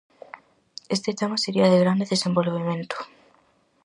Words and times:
Este 0.95 1.11
tema 1.19 1.37
sería 1.45 1.71
de 1.71 1.81
grande 1.83 2.09
desenvolvemento. 2.13 2.97